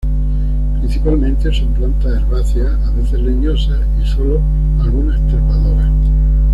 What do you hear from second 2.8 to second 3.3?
a veces